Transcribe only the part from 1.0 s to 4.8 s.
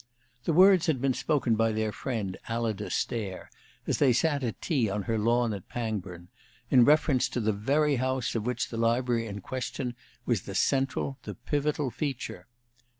spoken by their friend Alida Stair, as they sat at